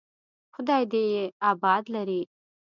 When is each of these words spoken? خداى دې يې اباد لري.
خداى 0.55 0.83
دې 0.91 1.03
يې 1.13 1.25
اباد 1.51 1.83
لري. 1.95 2.21